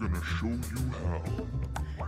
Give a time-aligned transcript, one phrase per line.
[0.00, 1.22] gonna show you how.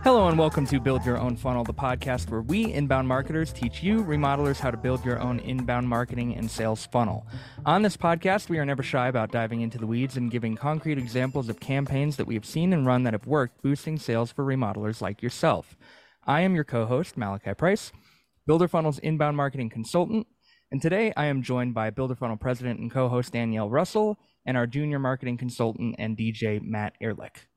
[0.03, 3.83] Hello and welcome to Build Your Own Funnel, the podcast where we inbound marketers teach
[3.83, 7.27] you remodelers how to build your own inbound marketing and sales funnel.
[7.67, 10.97] On this podcast, we are never shy about diving into the weeds and giving concrete
[10.97, 14.43] examples of campaigns that we have seen and run that have worked, boosting sales for
[14.43, 15.77] remodelers like yourself.
[16.25, 17.91] I am your co-host, Malachi Price,
[18.47, 20.25] Builder Funnel's inbound marketing consultant,
[20.71, 24.17] and today I am joined by Builder Funnel president and co-host Danielle Russell
[24.47, 27.47] and our junior marketing consultant and DJ Matt Ehrlich.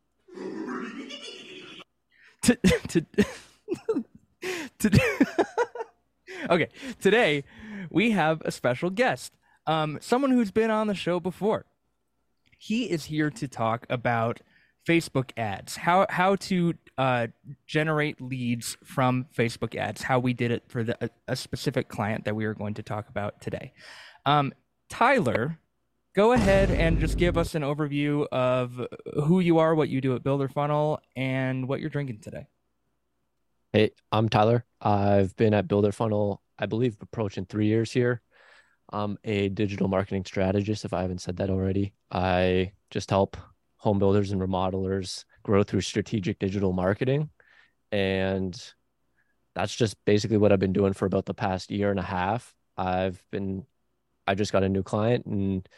[2.89, 3.05] To,
[4.79, 5.01] to, to,
[6.51, 6.69] okay,
[7.01, 7.43] today
[7.91, 9.33] we have a special guest,
[9.67, 11.67] um, someone who's been on the show before.
[12.57, 14.41] He is here to talk about
[14.87, 17.27] Facebook ads, how how to uh,
[17.67, 22.27] generate leads from Facebook ads, how we did it for the, a, a specific client
[22.27, 23.73] that we are going to talk about today.
[24.25, 24.53] Um,
[24.89, 25.59] Tyler,
[26.17, 28.81] go ahead and just give us an overview of
[29.25, 32.47] who you are, what you do at Builder Funnel, and what you're drinking today.
[33.75, 34.65] Hey, I'm Tyler.
[34.81, 38.23] I've been at Builder Funnel, I believe, approaching three years here.
[38.91, 41.93] I'm a digital marketing strategist, if I haven't said that already.
[42.11, 43.37] I just help
[43.77, 47.29] home builders and remodelers grow through strategic digital marketing.
[47.93, 48.59] And
[49.55, 52.55] that's just basically what I've been doing for about the past year and a half.
[52.75, 53.67] I've been,
[54.27, 55.69] I just got a new client and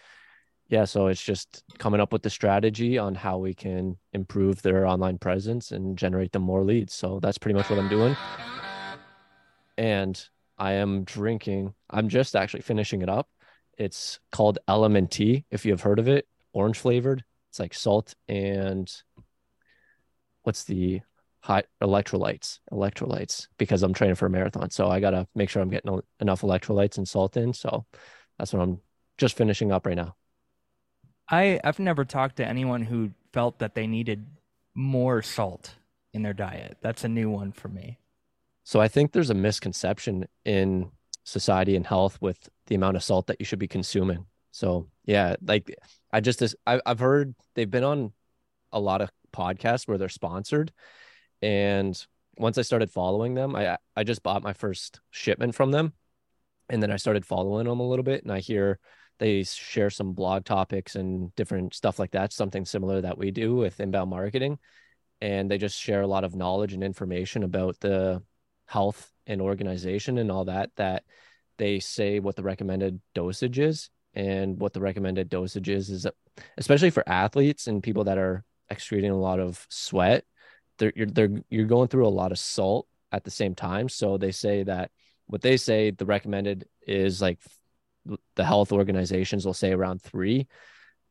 [0.69, 4.86] yeah, so it's just coming up with the strategy on how we can improve their
[4.86, 6.94] online presence and generate them more leads.
[6.94, 8.14] So that's pretty much what I'm doing.
[9.78, 10.22] And
[10.58, 13.28] I am drinking, I'm just actually finishing it up.
[13.78, 17.24] It's called LMNT, if you have heard of it, orange flavored.
[17.50, 18.92] It's like salt and
[20.42, 21.00] what's the
[21.41, 24.70] hot electrolytes, electrolytes, because I'm training for a marathon.
[24.70, 27.55] So I got to make sure I'm getting enough electrolytes and salt in.
[27.55, 27.86] So
[28.39, 28.80] that's what I'm
[29.16, 30.14] just finishing up right now.
[31.30, 34.27] I I've never talked to anyone who felt that they needed
[34.74, 35.74] more salt
[36.12, 36.78] in their diet.
[36.80, 37.98] That's a new one for me.
[38.64, 40.90] So I think there's a misconception in
[41.24, 44.27] society and health with the amount of salt that you should be consuming.
[44.50, 45.74] So yeah, like
[46.12, 48.12] I just I, I've heard they've been on
[48.72, 50.72] a lot of podcasts where they're sponsored,
[51.42, 52.06] and
[52.36, 55.92] once I started following them, I I just bought my first shipment from them,
[56.68, 58.78] and then I started following them a little bit, and I hear
[59.18, 63.56] they share some blog topics and different stuff like that something similar that we do
[63.56, 64.58] with inbound marketing.
[65.20, 68.23] And they just share a lot of knowledge and information about the
[68.67, 71.05] health and organization and all that that
[71.56, 73.90] they say what the recommended dosage is.
[74.14, 76.06] And what the recommended dosage is is
[76.56, 80.24] especially for athletes and people that are excreting a lot of sweat
[80.79, 83.89] they're you're, they're you're going through a lot of salt at the same time.
[83.89, 84.90] So they say that
[85.27, 87.39] what they say the recommended is like
[88.36, 90.47] the health organizations will say around three,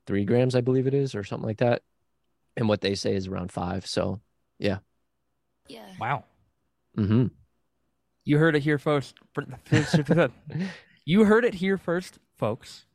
[0.06, 1.81] three grams, I believe it is, or something like that.
[2.56, 3.86] And what they say is around five.
[3.86, 4.20] So,
[4.58, 4.80] yeah.
[5.68, 5.86] Yeah.
[6.00, 6.24] Wow.
[6.98, 7.28] Mm-hmm.
[8.25, 9.16] You heard it here first.
[11.06, 12.86] you heard it here first, folks.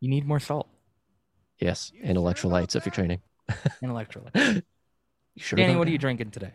[0.00, 0.68] You need more salt.
[1.58, 3.20] Yes, and electrolytes if you're training.
[3.48, 4.62] and electrolytes.
[5.34, 5.90] you sure Danny, what that?
[5.90, 6.52] are you drinking today?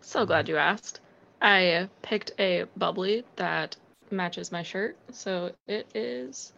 [0.00, 1.00] So glad you asked.
[1.40, 3.76] I picked a bubbly that
[4.12, 4.96] matches my shirt.
[5.12, 6.52] So it is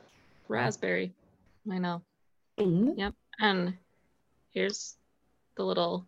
[0.48, 1.12] raspberry.
[1.70, 2.02] I know.
[2.60, 2.94] Ooh.
[2.96, 3.14] Yep.
[3.40, 3.74] And
[4.50, 4.96] here's
[5.56, 6.06] the little.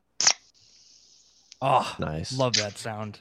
[1.63, 2.37] Oh, Nice.
[2.37, 3.21] Love that sound.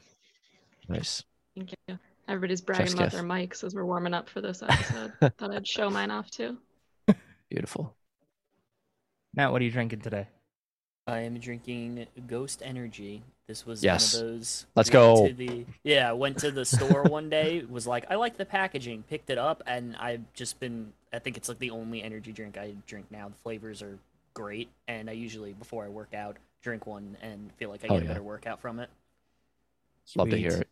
[0.89, 1.23] Nice.
[1.55, 1.97] Thank you.
[2.27, 3.13] Everybody's bragging Chef's about kiss.
[3.13, 5.13] their mics as we're warming up for this episode.
[5.37, 6.57] Thought I'd show mine off too.
[7.49, 7.95] Beautiful.
[9.35, 10.27] Matt, what are you drinking today?
[11.05, 13.23] I am drinking Ghost Energy.
[13.47, 14.15] This was Yes.
[14.15, 14.65] one of those.
[14.75, 15.27] Let's go.
[15.27, 17.63] To the, yeah, went to the store one day.
[17.69, 19.03] Was like, I like the packaging.
[19.09, 20.93] Picked it up, and I've just been.
[21.11, 23.27] I think it's like the only energy drink I drink now.
[23.27, 23.97] The flavors are
[24.33, 27.95] great, and I usually before I work out drink one and feel like I Oh,
[27.99, 28.89] get a better workout from it.
[30.15, 30.67] Love to hear it.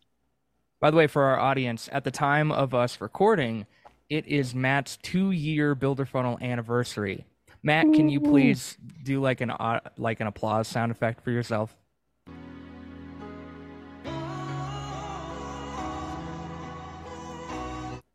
[0.80, 3.66] By the way, for our audience, at the time of us recording,
[4.08, 7.26] it is Matt's two-year Builder Funnel anniversary.
[7.64, 11.76] Matt, can you please do like an au- like an applause sound effect for yourself?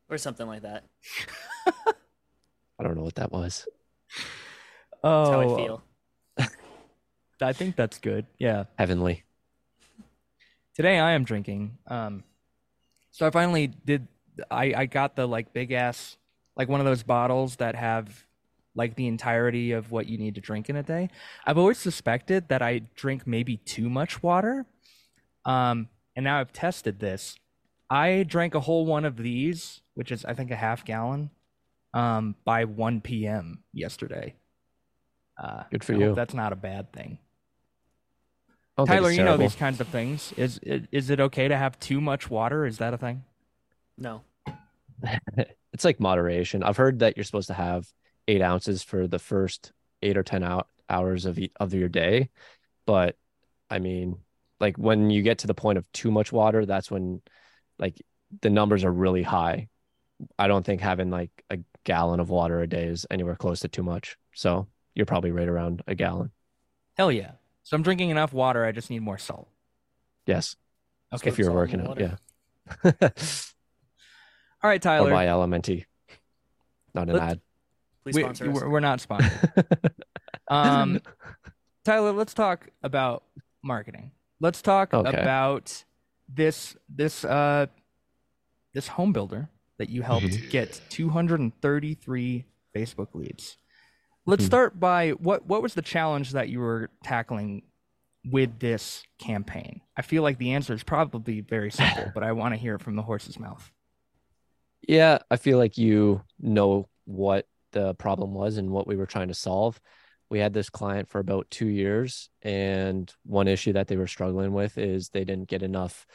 [0.09, 0.83] Or something like that.
[1.65, 3.65] I don't know what that was.
[5.03, 5.83] Oh, That's how I feel.
[7.41, 8.25] I think that's good.
[8.37, 8.65] Yeah.
[8.77, 9.23] Heavenly.
[10.75, 11.77] Today I am drinking.
[11.87, 12.23] Um,
[13.11, 14.07] so I finally did.
[14.51, 16.17] I I got the like big ass,
[16.55, 18.25] like one of those bottles that have
[18.77, 21.09] like the entirety of what you need to drink in a day.
[21.45, 24.65] I've always suspected that I drink maybe too much water.
[25.45, 27.37] Um, and now I've tested this.
[27.89, 31.31] I drank a whole one of these, which is I think a half gallon,
[31.93, 33.63] um, by 1 p.m.
[33.73, 34.35] yesterday.
[35.41, 36.15] Uh, Good for I hope you.
[36.15, 37.17] That's not a bad thing.
[38.77, 40.33] I don't Tyler, it's you know these kinds of things.
[40.37, 42.65] Is it, is it okay to have too much water?
[42.65, 43.23] Is that a thing?
[43.97, 44.21] No.
[45.73, 46.61] it's like moderation.
[46.61, 47.91] I've heard that you're supposed to have
[48.27, 49.71] eight ounces for the first
[50.01, 52.29] eight or ten out hours of of your day,
[52.85, 53.17] but
[53.69, 54.17] I mean,
[54.59, 57.21] like when you get to the point of too much water, that's when
[57.79, 58.01] like
[58.41, 59.67] the numbers are really high.
[60.39, 63.67] I don't think having like a gallon of water a day is anywhere close to
[63.67, 64.17] too much.
[64.33, 66.31] So you're probably right around a gallon.
[66.95, 67.31] Hell yeah.
[67.63, 68.65] So I'm drinking enough water.
[68.65, 69.47] I just need more salt.
[70.25, 70.55] Yes,
[71.13, 71.29] Okay.
[71.29, 72.15] if you're working out, yeah.
[74.63, 75.11] All right, or Tyler.
[75.11, 75.85] buy LMNT.
[76.93, 77.41] Not an Let's- ad.
[78.07, 78.53] Please we, sponsor us.
[78.55, 79.51] we're, we're not sponsored.
[80.47, 80.99] um,
[81.83, 83.23] Tyler, let's talk about
[83.63, 84.11] marketing.
[84.39, 85.09] Let's talk Okay.
[85.21, 85.83] about
[86.33, 87.67] this this uh
[88.73, 90.49] this home builder that you helped Mm-hmm.
[90.49, 92.45] get 233
[92.75, 93.57] Facebook leads.
[94.25, 94.47] Let's Mhm.
[94.47, 97.63] start by what what was the challenge that you were tackling
[98.25, 99.81] with this campaign?
[99.95, 102.81] I feel like the answer is probably very simple, but I want to hear it
[102.81, 103.71] from the horse's mouth.
[104.87, 109.27] Yeah, I feel like you know what the problem was and what we were trying
[109.29, 109.79] to solve.
[110.29, 114.51] We had this client for about two years, and one issue that they were struggling
[114.51, 116.05] with is they didn't get enough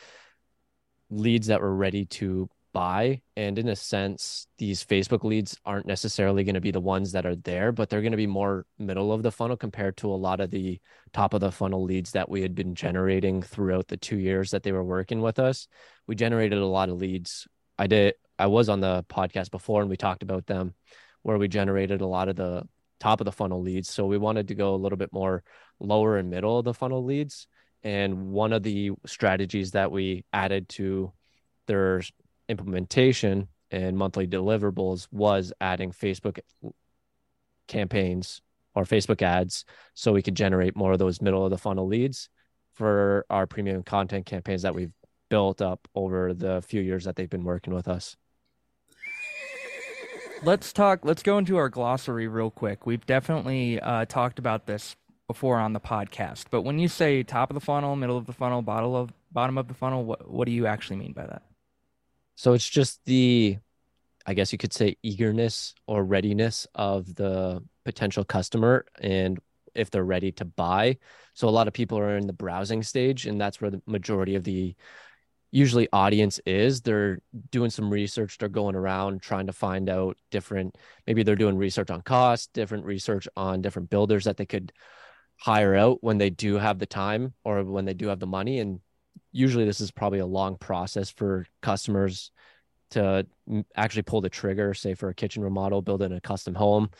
[1.08, 3.20] leads that were ready to buy.
[3.36, 7.26] And in a sense, these Facebook leads aren't necessarily going to be the ones that
[7.26, 10.16] are there, but they're going to be more middle of the funnel compared to a
[10.16, 10.80] lot of the
[11.12, 14.62] top of the funnel leads that we had been generating throughout the two years that
[14.62, 15.68] they were working with us.
[16.06, 17.46] We generated a lot of leads.
[17.78, 20.74] I did, I was on the podcast before and we talked about them
[21.22, 22.66] where we generated a lot of the
[23.00, 23.90] top of the funnel leads.
[23.90, 25.42] So we wanted to go a little bit more
[25.80, 27.46] lower and middle of the funnel leads.
[27.82, 31.12] And one of the strategies that we added to
[31.66, 32.02] their
[32.48, 36.38] implementation and monthly deliverables was adding Facebook
[37.66, 38.40] campaigns
[38.74, 39.64] or Facebook ads
[39.94, 42.28] so we could generate more of those middle of the funnel leads
[42.74, 44.92] for our premium content campaigns that we've
[45.28, 48.16] built up over the few years that they've been working with us.
[50.44, 51.04] Let's talk.
[51.04, 52.84] Let's go into our glossary real quick.
[52.84, 54.96] We've definitely uh, talked about this
[55.28, 58.32] before on the podcast, but when you say top of the funnel, middle of the
[58.32, 61.42] funnel, bottom of bottom of the funnel, what what do you actually mean by that?
[62.34, 63.58] So it's just the,
[64.26, 69.38] I guess you could say, eagerness or readiness of the potential customer and
[69.76, 70.98] if they're ready to buy.
[71.34, 74.34] So a lot of people are in the browsing stage, and that's where the majority
[74.34, 74.74] of the
[75.52, 76.80] usually audience is.
[76.80, 77.20] They're
[77.50, 80.76] doing some research, they're going around trying to find out different,
[81.06, 84.72] maybe they're doing research on cost, different research on different builders that they could
[85.36, 88.58] hire out when they do have the time or when they do have the money.
[88.60, 88.80] And
[89.30, 92.30] usually this is probably a long process for customers
[92.90, 93.26] to
[93.76, 96.90] actually pull the trigger, say for a kitchen remodel, building a custom home.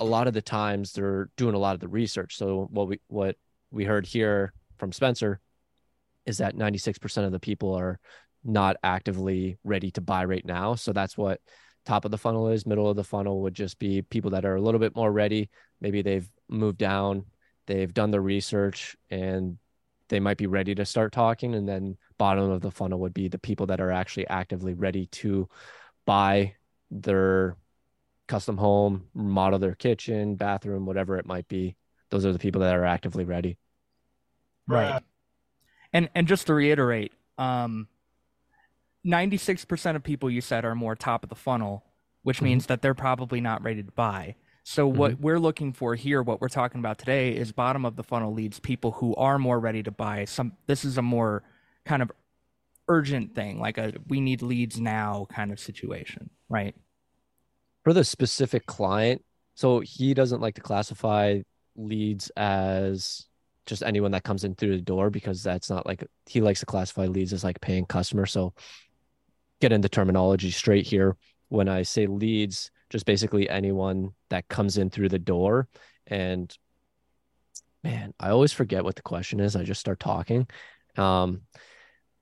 [0.00, 2.36] A lot of the times they're doing a lot of the research.
[2.36, 3.36] So what we what
[3.70, 5.40] we heard here from Spencer
[6.28, 7.98] is that 96% of the people are
[8.44, 10.74] not actively ready to buy right now.
[10.74, 11.40] So that's what
[11.84, 12.66] top of the funnel is.
[12.66, 15.48] Middle of the funnel would just be people that are a little bit more ready.
[15.80, 17.24] Maybe they've moved down,
[17.66, 19.58] they've done the research, and
[20.08, 21.54] they might be ready to start talking.
[21.54, 25.06] And then bottom of the funnel would be the people that are actually actively ready
[25.06, 25.48] to
[26.06, 26.54] buy
[26.90, 27.56] their
[28.26, 31.76] custom home, model their kitchen, bathroom, whatever it might be.
[32.10, 33.58] Those are the people that are actively ready.
[34.66, 35.02] Right.
[35.92, 37.88] And and just to reiterate, um,
[39.04, 41.84] ninety six percent of people you said are more top of the funnel,
[42.22, 42.44] which Mhm.
[42.44, 44.34] means that they're probably not ready to buy.
[44.64, 48.02] So what we're looking for here, what we're talking about today, is bottom of the
[48.02, 50.26] funnel leads, people who are more ready to buy.
[50.26, 51.42] Some this is a more
[51.86, 52.12] kind of
[52.86, 56.74] urgent thing, like a we need leads now kind of situation, right?
[57.84, 61.40] for the specific client so he doesn't like to classify
[61.76, 63.26] leads as
[63.68, 66.66] just anyone that comes in through the door because that's not like he likes to
[66.66, 68.52] classify leads as like paying customers so
[69.60, 71.16] getting the terminology straight here
[71.50, 75.68] when i say leads just basically anyone that comes in through the door
[76.06, 76.56] and
[77.84, 80.46] man i always forget what the question is i just start talking
[80.96, 81.42] um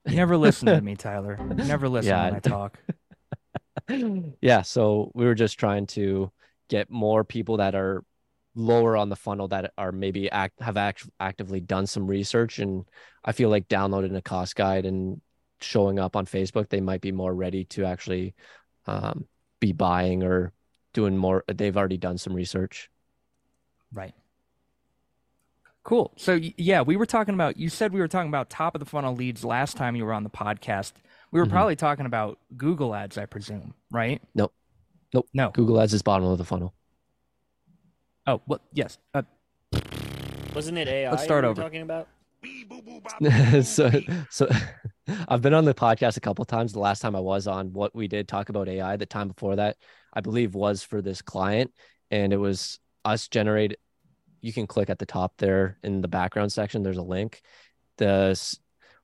[0.05, 1.37] You never listen to me, Tyler.
[1.39, 2.25] You never listen Yeah.
[2.25, 2.77] when I talk.
[4.41, 6.31] yeah so we were just trying to
[6.69, 8.03] get more people that are
[8.57, 12.85] lower on the funnel that are maybe act have act- actively done some research and
[13.23, 15.21] i feel like downloading a cost guide and
[15.61, 18.33] showing up on facebook they might be more ready to actually
[18.87, 19.25] um,
[19.59, 20.51] be buying or
[20.93, 22.89] doing more they've already done some research
[23.93, 24.13] Right.
[25.83, 26.11] Cool.
[26.17, 27.55] So yeah, we were talking about.
[27.55, 30.11] You said we were talking about top of the funnel leads last time you were
[30.13, 30.91] on the podcast.
[31.31, 31.51] We were Mhm.
[31.51, 34.21] probably talking about Google Ads, I presume, right?
[34.35, 34.53] Nope.
[35.13, 35.29] Nope.
[35.33, 35.51] No.
[35.51, 36.73] google ads is bottom of the funnel
[38.27, 38.97] Oh, well, yes.
[39.13, 39.21] Uh,
[40.53, 41.09] Wasn't it AI?
[41.09, 41.61] Let's start over.
[41.61, 42.09] Talking about.
[43.63, 43.89] so
[44.29, 44.47] so
[45.27, 46.73] I've been on the podcast a couple times.
[46.73, 48.97] The last time I was on, what we did talk about AI.
[48.97, 49.77] The time before that,
[50.13, 51.71] I believe, was for this client,
[52.11, 53.77] and it was us generate.
[54.41, 56.83] You can click at the top there in the background section.
[56.83, 57.41] There's a link.
[57.95, 58.37] The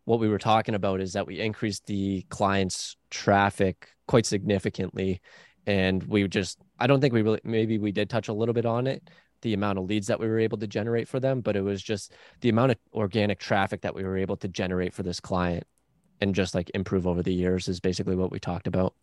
[0.03, 5.21] what we were talking about is that we increased the client's traffic quite significantly,
[5.65, 8.65] and we just I don't think we really maybe we did touch a little bit
[8.65, 9.09] on it
[9.41, 11.81] the amount of leads that we were able to generate for them, but it was
[11.81, 15.65] just the amount of organic traffic that we were able to generate for this client
[16.21, 18.93] and just like improve over the years is basically what we talked about.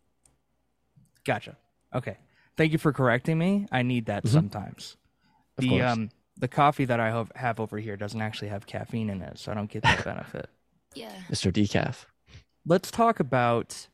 [1.25, 1.57] gotcha.
[1.93, 2.17] Okay.
[2.57, 3.67] Thank you for correcting me.
[3.71, 4.29] I need that Mhm.
[4.29, 4.97] sometimes.
[5.57, 5.83] Of the course.
[5.83, 9.37] um the coffee that I have, have over here doesn't actually have caffeine in it,
[9.37, 10.49] so I don't get that benefit.
[10.95, 11.13] Yeah.
[11.29, 11.51] Mr.
[11.51, 12.05] Decaf.
[12.65, 13.87] let's talk about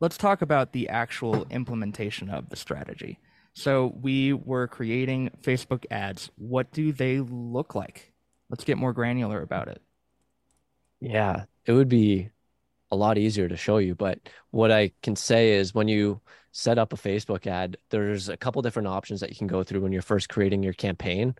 [0.00, 3.18] let's talk about the actual implementation of the strategy.
[3.52, 6.30] So we were creating Facebook ads.
[6.36, 8.12] What do they look like?
[8.48, 9.82] Let's get more granular about it.
[11.00, 12.30] Yeah, it would be
[12.90, 14.18] a lot easier to show you, but
[14.50, 16.20] what I can say is when you
[16.52, 19.80] set up a Facebook ad, there's a couple different options that you can go through
[19.80, 21.34] when you're first creating your campaign.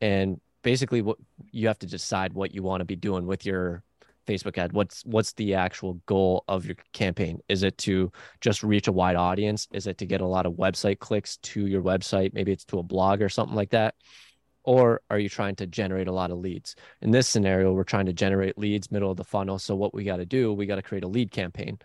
[0.00, 1.18] And basically what
[1.50, 3.82] you have to decide what you want to be doing with your
[4.26, 4.72] Facebook ad.
[4.72, 7.40] What's what's the actual goal of your campaign?
[7.48, 9.68] Is it to just reach a wide audience?
[9.72, 12.34] Is it to get a lot of website clicks to your website?
[12.34, 13.94] Maybe it's to a blog or something like that.
[14.64, 16.74] Or are you trying to generate a lot of leads?
[17.02, 19.58] In this scenario, we're trying to generate leads middle of the funnel.
[19.58, 21.78] So what we got to do, we got to create a lead campaign.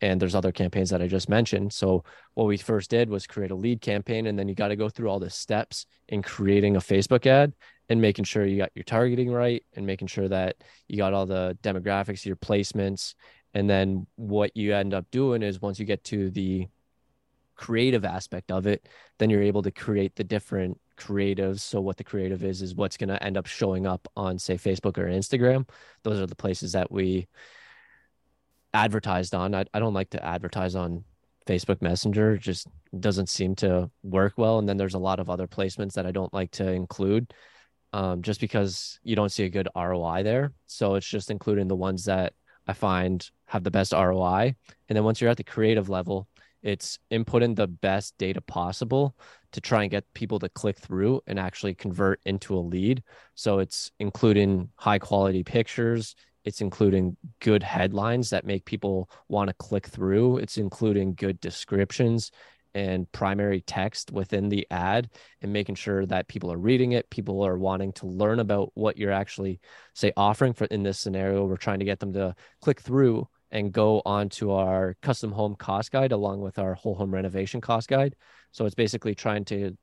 [0.00, 1.72] And there's other campaigns that I just mentioned.
[1.72, 2.04] So
[2.34, 4.88] what we first did was create a lead campaign and then you got to go
[4.88, 7.54] through all the steps in creating a Facebook ad
[7.88, 10.56] and making sure you got your targeting right and making sure that
[10.88, 13.14] you got all the demographics, your placements.
[13.54, 16.68] And then what you end up doing is once you get to the
[17.56, 21.60] creative aspect of it, then you're able to create the different creatives.
[21.60, 24.56] So what the creative is is what's going to end up showing up on say
[24.56, 25.68] Facebook or Instagram.
[26.02, 27.26] Those are the places that we
[28.74, 29.54] advertised on.
[29.54, 31.04] I, I don't like to advertise on
[31.46, 32.34] Facebook Messenger.
[32.34, 32.66] It just
[32.98, 34.58] doesn't seem to work well.
[34.58, 37.32] And then there's a lot of other placements that I don't like to include
[37.92, 40.52] um, just because you don't see a good ROI there.
[40.66, 42.34] So it's just including the ones that
[42.66, 44.54] I find have the best ROI.
[44.88, 46.28] And then once you're at the creative level,
[46.62, 49.16] it's inputting the best data possible
[49.52, 53.02] to try and get people to click through and actually convert into a lead.
[53.34, 56.14] So it's including high quality pictures,
[56.44, 62.30] it's including good headlines that make people want to click through, it's including good descriptions
[62.74, 65.10] and primary text within the ad
[65.42, 68.96] and making sure that people are reading it people are wanting to learn about what
[68.96, 69.60] you're actually
[69.94, 71.44] say offering for in this scenario.
[71.44, 75.90] We're trying to get them to click through and go onto our custom home cost
[75.90, 78.14] guide along with our whole home renovation cost guide.
[78.52, 79.76] So it's basically trying to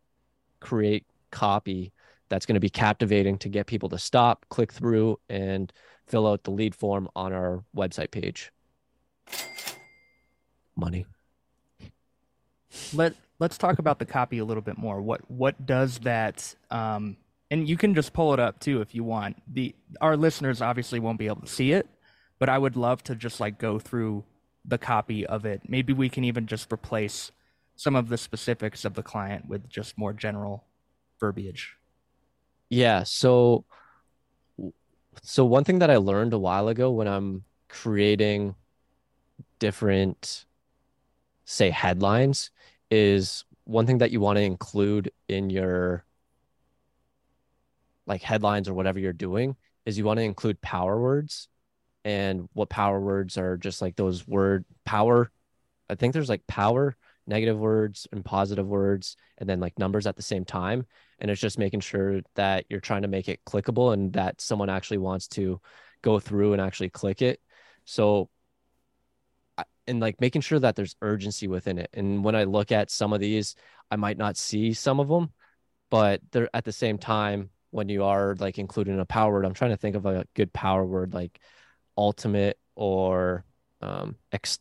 [0.59, 1.91] create copy
[2.29, 5.71] that's going to be captivating to get people to stop click through and
[6.07, 8.51] fill out the lead form on our website page.
[10.75, 11.05] Money
[12.93, 15.01] Let let's talk about the copy a little bit more.
[15.01, 17.17] What what does that um
[17.51, 19.37] and you can just pull it up too if you want.
[19.51, 21.87] The our listeners obviously won't be able to see it,
[22.39, 24.23] but I would love to just like go through
[24.63, 25.61] the copy of it.
[25.67, 27.31] Maybe we can even just replace
[27.75, 30.63] some of the specifics of the client with just more general
[31.19, 31.75] verbiage.
[32.69, 33.65] Yeah, so
[35.21, 38.55] so one thing that I learned a while ago when I'm creating
[39.59, 40.45] different
[41.45, 42.49] say headlines
[42.91, 46.05] is one thing that you want to include in your
[48.07, 51.47] like headlines or whatever you're doing is you want to include power words.
[52.03, 55.31] And what power words are just like those word power
[55.89, 56.95] I think there's like power
[57.27, 60.85] negative words and positive words and then like numbers at the same time.
[61.19, 64.69] And it's just making sure that you're trying to make it clickable and that someone
[64.69, 65.59] actually wants to
[66.01, 67.39] go through and actually click it.
[67.85, 68.29] So
[69.87, 71.89] and like making sure that there's urgency within it.
[71.93, 73.55] And when i look at some of these
[73.91, 75.31] i might not see some of them
[75.89, 79.53] but they're at the same time when you are like including a power word i'm
[79.53, 81.39] trying to think of a good power word like
[81.97, 83.45] ultimate or
[83.81, 84.59] um ex-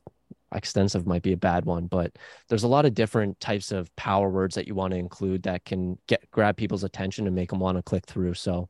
[0.54, 2.12] extensive might be a bad one but
[2.48, 5.64] there's a lot of different types of power words that you want to include that
[5.64, 8.34] can get grab people's attention and make them want to click through.
[8.34, 8.68] So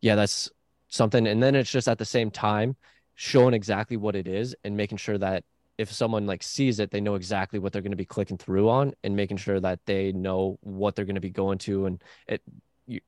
[0.00, 0.50] yeah that's
[0.88, 1.26] something.
[1.26, 2.76] And then it's just at the same time
[3.16, 5.44] showing exactly what it is and making sure that
[5.78, 8.68] if someone like sees it they know exactly what they're going to be clicking through
[8.68, 12.02] on and making sure that they know what they're going to be going to and
[12.28, 12.42] it
[12.86, 13.00] you,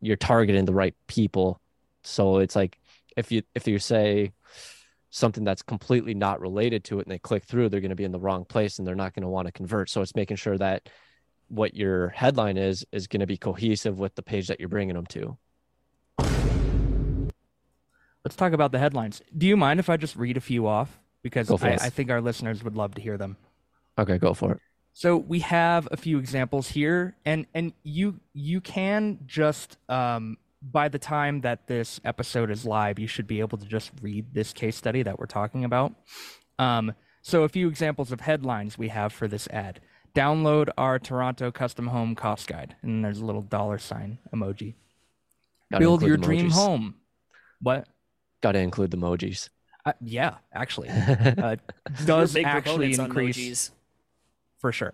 [0.00, 1.60] you're targeting the right people
[2.02, 2.78] so it's like
[3.16, 4.32] if you if you say
[5.10, 8.04] something that's completely not related to it and they click through they're going to be
[8.04, 10.36] in the wrong place and they're not going to want to convert so it's making
[10.36, 10.88] sure that
[11.48, 14.94] what your headline is is going to be cohesive with the page that you're bringing
[14.94, 15.36] them to.
[18.24, 19.20] Let's talk about the headlines.
[19.36, 20.98] Do you mind if I just read a few off?
[21.22, 21.74] Because I.
[21.74, 23.36] I think our listeners would love to hear them.
[23.98, 24.60] Okay, go for it.
[24.92, 30.88] So we have a few examples here, and and you you can just um, by
[30.88, 34.52] the time that this episode is live, you should be able to just read this
[34.52, 35.94] case study that we're talking about.
[36.58, 39.80] Um, so a few examples of headlines we have for this ad:
[40.14, 44.74] download our Toronto custom home cost guide, and there's a little dollar sign emoji.
[45.72, 46.52] Gotta Build your dream emojis.
[46.52, 46.94] home.
[47.60, 47.88] What?
[48.44, 49.48] Got to include the emojis.
[49.86, 51.56] Uh, yeah, actually, uh,
[52.04, 53.70] does actually increase
[54.58, 54.92] for sure.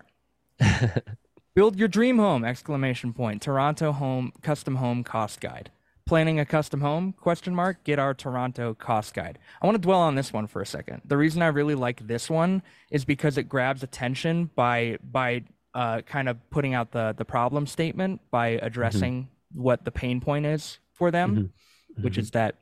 [1.53, 2.45] Build your dream home!
[2.45, 3.41] Exclamation point.
[3.41, 5.69] Toronto home custom home cost guide.
[6.05, 7.11] Planning a custom home?
[7.19, 7.83] Question mark.
[7.83, 9.37] Get our Toronto cost guide.
[9.61, 11.01] I want to dwell on this one for a second.
[11.03, 15.43] The reason I really like this one is because it grabs attention by by
[15.73, 20.45] uh, kind of putting out the the problem statement by addressing what the pain point
[20.45, 21.51] is for them,
[21.99, 22.55] which is that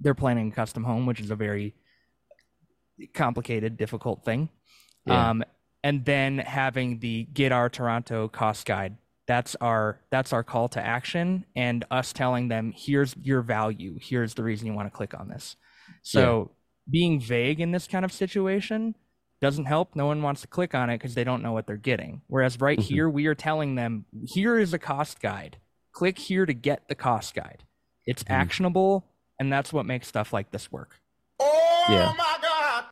[0.00, 1.74] they're planning a custom home, which is a very
[3.14, 4.48] complicated, difficult thing.
[5.06, 5.30] Yeah.
[5.30, 5.44] Um,
[5.82, 8.96] and then having the get our Toronto cost guide.
[9.26, 14.34] That's our that's our call to action, and us telling them here's your value, here's
[14.34, 15.56] the reason you want to click on this.
[16.02, 16.50] So
[16.90, 18.96] being vague in this kind of situation
[19.40, 19.94] doesn't help.
[19.94, 22.22] No one wants to click on it because they don't know what they're getting.
[22.26, 22.82] Whereas right Mhm.
[22.82, 25.58] here, we are telling them here is a cost guide.
[25.92, 27.64] Click here to get the cost guide.
[28.06, 28.30] It's Mhm.
[28.34, 29.06] actionable,
[29.40, 31.00] and that's what makes stuff like this work.
[31.40, 32.12] Oh yeah.
[32.16, 32.84] My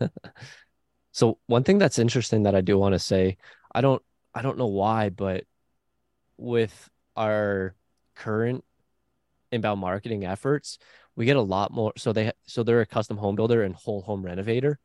[0.00, 0.10] god.
[1.12, 3.38] so one thing that's interesting that I do want to say,
[3.72, 4.02] I don't
[4.34, 5.44] I don't know why, but
[6.36, 7.76] with our
[8.16, 8.64] current
[9.52, 10.78] inbound marketing efforts,
[11.14, 14.02] we get a lot more so they so they're a custom home builder and whole
[14.02, 14.80] home renovator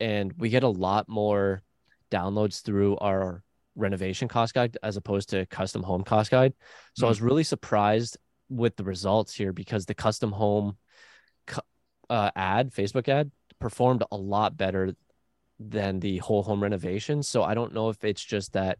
[0.00, 1.62] and we get a lot more
[2.10, 3.42] downloads through our
[3.74, 6.52] renovation cost guide as opposed to custom home cost guide.
[6.94, 7.10] So I mm-hmm.
[7.10, 8.18] was really surprised
[8.50, 10.76] with the results here because the custom home
[12.10, 14.94] uh, ad, Facebook ad, performed a lot better
[15.58, 17.22] than the whole home renovation.
[17.22, 18.78] So I don't know if it's just that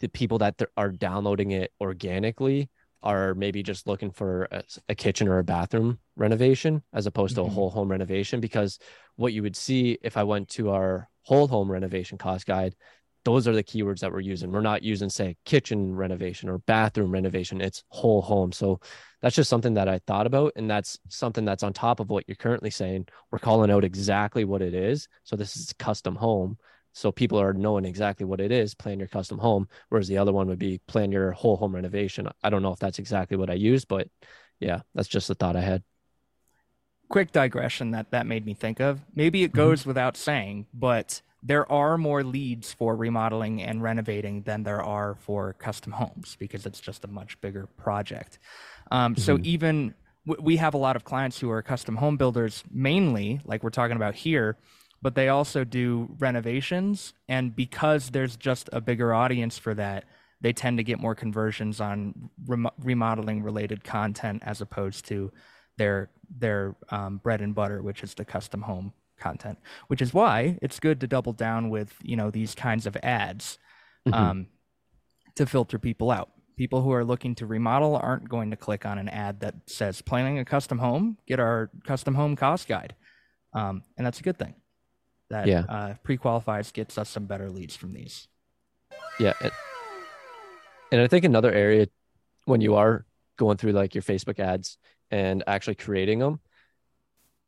[0.00, 2.70] the people that are downloading it organically
[3.02, 7.42] are maybe just looking for a, a kitchen or a bathroom renovation as opposed to
[7.42, 7.46] Mhm.
[7.46, 8.40] a whole home renovation.
[8.40, 8.78] Because
[9.16, 12.74] what you would see if I went to our whole home renovation cost guide,
[13.24, 14.50] those are the keywords that we're using.
[14.50, 17.60] We're not using, say, kitchen renovation or bathroom renovation.
[17.60, 18.52] It's whole home.
[18.52, 18.80] So
[19.20, 20.52] that's just something that I thought about.
[20.56, 23.08] And that's something that's on top of what you're currently saying.
[23.30, 25.06] We're calling out exactly what it is.
[25.24, 26.56] So this is custom home.
[26.92, 29.68] So people are knowing exactly what it is, plan your custom home.
[29.90, 32.26] Whereas the other one would be plan your whole home renovation.
[32.42, 34.08] I don't know if that's exactly what I used, but
[34.58, 35.82] yeah, that's just the thought I had.
[37.10, 39.02] quick digression that that made me think of.
[39.14, 39.56] Maybe it mm-hmm.
[39.56, 45.14] goes without saying, but there are more leads for remodeling and renovating than there are
[45.14, 48.38] for custom homes because it's just a much bigger project.
[48.90, 49.44] Um, So Mhm.
[49.44, 49.94] even
[50.26, 53.70] w- we have a lot of clients who are custom home builders, mainly like we're
[53.70, 54.58] talking about here,
[55.00, 57.14] but they also do renovations.
[57.28, 60.04] And because there's just a bigger audience for that,
[60.42, 65.32] they tend to get more conversions on rem- remodeling related content as opposed to
[65.78, 69.58] their their um, bread and butter, which is the custom home content.
[69.88, 73.58] Which is why it's good to double down with you know these kinds of ads
[74.08, 74.14] Mhm.
[74.14, 74.46] um,
[75.36, 76.30] to filter people out.
[76.56, 80.02] People who are looking to remodel aren't going to click on an ad that says
[80.02, 81.18] planning a custom home.
[81.26, 82.94] Get our custom home cost guide,
[83.52, 84.54] um, and that's a good thing.
[85.30, 85.60] That Yeah.
[85.68, 88.26] uh, pre-qualifies gets us some better leads from these.
[89.20, 89.34] Yeah.
[90.92, 91.86] And I think another area
[92.46, 93.06] when you are
[93.36, 94.76] going through like your Facebook ads
[95.10, 96.40] and actually creating them,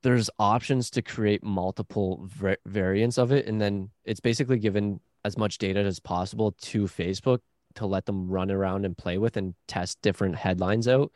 [0.02, 3.46] there's options to create multiple va- variants of it.
[3.46, 7.38] And then it's basically given as much data as possible to Facebook
[7.76, 11.12] to let them run around and play with and test different headlines out.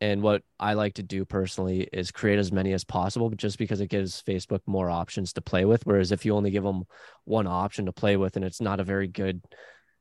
[0.00, 3.80] And what I like to do personally is create as many as possible just because
[3.80, 5.86] it gives Facebook more options to play with.
[5.86, 6.84] Whereas if you only give them
[7.24, 9.42] one option to play with and it's not a very good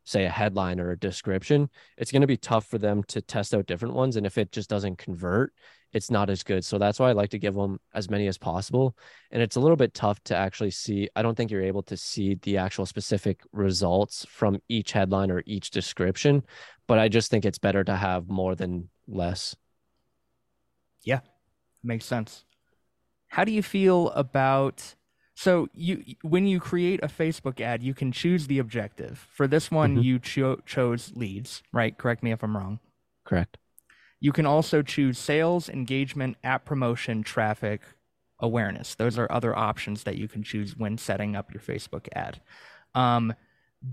[0.04, 3.54] say a headline or a description, it's going to be tough for them to test
[3.54, 4.18] out different ones.
[4.18, 5.54] And if it just doesn't convert,
[5.96, 6.66] it's not as good.
[6.66, 8.98] So that's why I like to give them as many as possible.
[9.32, 11.08] And it's a little bit tough to actually see.
[11.16, 15.42] I don't think you're able to see the actual specific results from each headline or
[15.46, 16.44] each description,
[16.86, 19.56] but I just think it's better to have more than less.
[21.04, 21.22] Yeah,
[21.82, 22.44] makes sense.
[23.30, 24.96] How do you feel about
[25.34, 29.28] so you when you create a Facebook ad, you can choose the objective.
[29.32, 30.04] For this one, Mhm.
[30.04, 31.98] you cho- chose leads, right?
[31.98, 32.80] Correct me if I'm wrong.
[33.24, 33.58] Correct.
[34.20, 37.82] You can also choose sales, engagement, app promotion, traffic,
[38.40, 38.96] awareness.
[38.96, 42.42] Those are other options that you can choose when setting up your Facebook ad.
[42.94, 43.34] Um,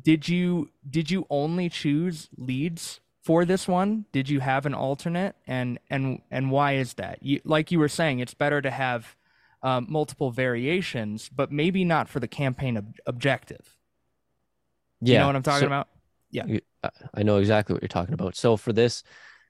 [0.02, 4.06] did you did you only choose leads for this one?
[4.12, 7.22] Did you have an alternate, and and and why is that?
[7.22, 9.16] You, like you were saying, it's better to have
[9.62, 13.76] um, multiple variations, but maybe not for the campaign ob- objective.
[15.00, 15.88] Yeah, you know what I'm talking so- about?
[16.30, 16.60] Yeah.
[17.14, 18.34] I know exactly what you're talking about.
[18.34, 19.04] So for this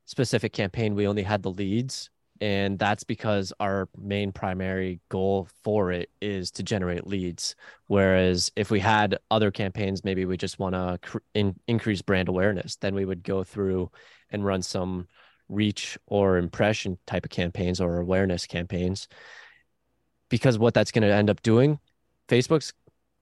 [0.05, 2.11] specific campaign, we only had the leads,
[2.41, 7.55] and that's because our main primary goal for it is to generate leads.
[7.87, 12.29] Whereas if we had other campaigns, maybe we just want to cr- in- increase brand
[12.29, 13.91] awareness, then we would go through
[14.31, 15.07] and run some
[15.49, 19.07] reach or impression type of campaigns or awareness campaigns.
[20.29, 21.79] Because what that's going to end up doing,
[22.29, 22.73] Facebook's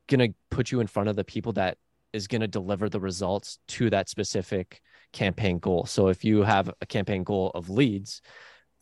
[0.09, 1.77] going to put you in front of the people that
[2.13, 4.81] is going to deliver the results to that specific
[5.13, 5.87] campaign goal.
[5.87, 8.23] So if you have a campaign goal of leads,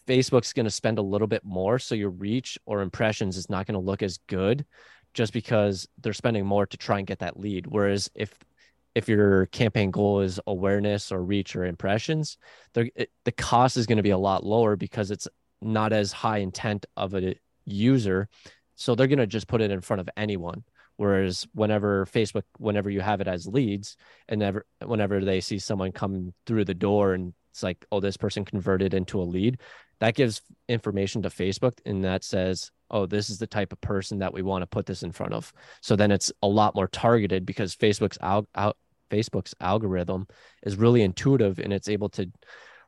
[0.07, 3.67] Facebook's going to spend a little bit more so your reach or impressions is not
[3.67, 4.65] going to look as good
[5.15, 7.67] just because they're spending more to try and get that lead.
[7.67, 8.37] Whereas if
[8.95, 12.37] if your campaign goal is awareness or reach or impressions,
[12.75, 15.29] it, the cost is going to be a lot lower because it's
[15.61, 18.29] not as high intent of a user.
[18.75, 20.65] So they're going to just put it in front of anyone.
[20.99, 23.97] Whereas whenever Facebook, whenever you have it as leads,
[24.29, 28.17] and never, whenever they see someone come through the door and it's like, oh, this
[28.17, 29.61] person converted into a lead,
[30.01, 34.19] that gives information to Facebook and that says, oh, this is the type of person
[34.19, 35.53] that we want to put this in front of.
[35.83, 38.77] So then it's a lot more targeted because Facebook's out, out
[39.09, 40.27] Facebook's algorithm
[40.65, 42.29] is really intuitive and it's able to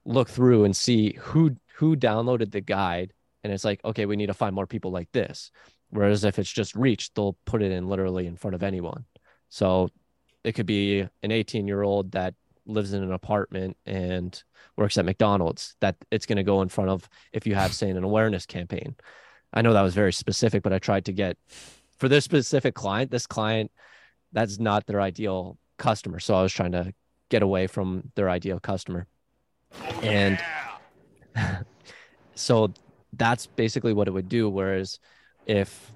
[0.04, 3.12] look through and see who who downloaded the guide
[3.44, 5.50] and it's like okay we need to find more people like this
[5.90, 9.04] whereas if it's just reach they'll put it in literally in front of anyone.
[9.48, 9.88] So
[10.44, 12.34] it could be an 18 year old that
[12.66, 14.42] lives in an apartment and
[14.76, 17.90] works at mcdonald's that it's going to go in front of if you have say
[17.90, 18.94] an awareness campaign.
[19.52, 21.36] I know that was very specific but i tried to get
[21.98, 23.70] for this specific client this client
[24.32, 26.20] that's not their ideal customer.
[26.20, 26.92] So i was trying to
[27.30, 29.06] get away from their ideal customer.
[30.02, 30.38] And
[32.34, 32.72] so
[33.14, 34.50] that's basically what it would do.
[34.50, 34.98] Whereas
[35.50, 35.92] if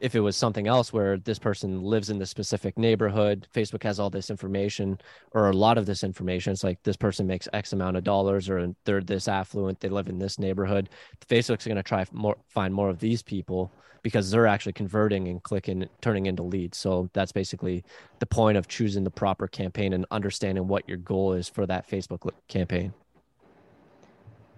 [0.00, 3.98] if it was something else where this person lives in this specific neighborhood facebook has
[3.98, 4.98] all this information
[5.32, 6.52] or a lot of this information.
[6.52, 10.08] It's like this person makes x amount of dollars or they're this affluent they live
[10.08, 10.88] in this neighborhood.
[11.28, 15.42] Facebook's going to try more find more of these people because they're actually converting and
[15.42, 16.78] clicking turning into leads.
[16.78, 17.84] So that's basically
[18.20, 21.90] the point of choosing the proper campaign and understanding what your goal is for that
[21.90, 22.94] facebook campaign.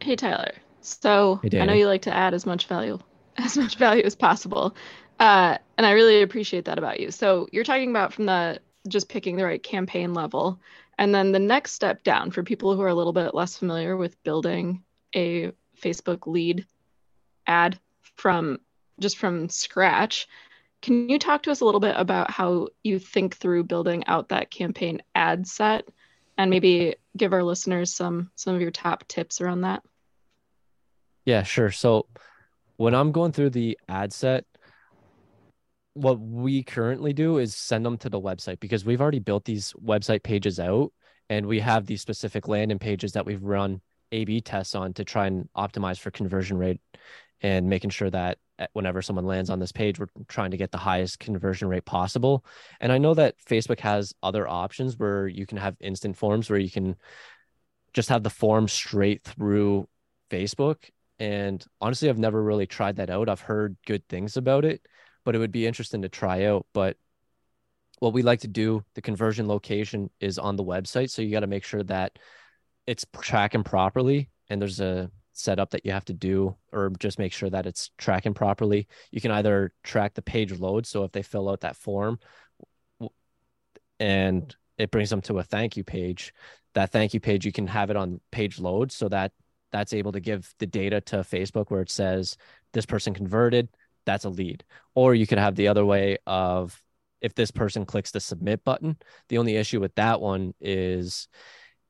[0.01, 0.53] Hey Tyler.
[0.83, 2.99] So Hey, I know you like to add as much value
[3.37, 4.75] as much value as possible.
[5.19, 7.11] Uh, and I really appreciate that about you.
[7.11, 10.61] So you're talking about from the just picking the right campaign level.
[10.99, 13.97] And then the next step down for people who are a little bit less familiar
[13.97, 14.83] with building
[15.15, 16.67] a Facebook lead
[17.47, 17.79] ad
[18.17, 18.59] from
[19.01, 20.29] just from scratch.
[20.81, 24.31] Can you talk to us a little bit about how you think through building out
[24.31, 25.89] that campaign ad set
[26.37, 29.83] and maybe give our listeners some some of your top tips around that?
[31.25, 31.71] Yeah, sure.
[31.71, 32.07] So
[32.83, 34.45] when I'm going through the ad set,
[35.95, 39.73] what we currently do is send them to the website because we've already built these
[39.75, 40.93] website pages out
[41.31, 45.29] and we have these specific landing pages that we've run A/B tests on to try
[45.29, 46.81] and optimize for conversion rate
[47.41, 50.73] and making sure that uh, whenever someone lands on this page, we're trying to get
[50.73, 52.45] the highest conversion rate possible.
[52.81, 56.59] And I know that Facebook has other options where you can have instant forms where
[56.59, 56.97] you can
[57.93, 59.87] just have the form straight through
[60.33, 60.79] Facebook
[61.19, 63.29] and honestly, I've never really tried that out.
[63.29, 64.83] I've heard good things about it,
[65.25, 66.67] but it would be interesting to try out.
[66.73, 66.97] But
[67.99, 71.11] what we like to do, the conversion location is on the website.
[71.11, 72.19] So you got to make sure that
[72.87, 74.29] it's tracking properly.
[74.51, 77.91] And there's a setup that you have to do, or just make sure that it's
[77.97, 78.89] tracking properly.
[79.13, 80.87] You can either track the page load.
[80.87, 82.19] So if they fill out that form
[84.01, 86.35] and it brings them to a thank you page,
[86.75, 89.33] that thank you page, you can have it on page load so that
[89.73, 92.37] that's able to give the data to Facebook where it says
[92.73, 93.69] this person converted,
[94.05, 94.65] that's a lead.
[94.95, 96.81] Or you could have the other way of
[97.21, 98.97] if this person clicks the submit button.
[99.29, 101.29] The only issue with that one is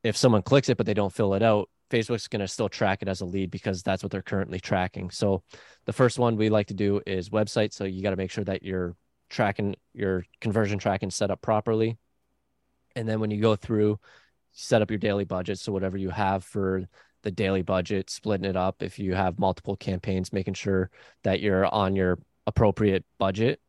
[0.03, 3.01] if someone clicks it but they don't fill it out, Facebook's going to still track
[3.01, 5.09] it as a lead because that's what they're currently tracking.
[5.11, 5.43] So
[5.85, 7.73] the first one we like to do is website.
[7.73, 8.95] So you got to make sure that you're
[9.29, 11.97] tracking your conversion tracking set up properly.
[12.95, 13.99] And then when you go through,
[14.51, 15.59] set up your daily budget.
[15.59, 16.87] So whatever you have for
[17.23, 18.83] the daily budget, splitting it up.
[18.83, 20.89] If you have multiple campaigns, making sure
[21.23, 23.59] that you're on your appropriate budget.